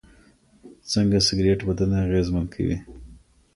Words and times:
څنګه 0.91 1.17
سګریټ 1.27 1.59
بدن 1.67 1.91
اغېزمن 2.05 2.45
کوي؟ 2.53 2.77